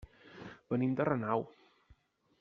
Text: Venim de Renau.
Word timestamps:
Venim 0.73 0.95
de 1.01 1.05
Renau. 1.09 1.45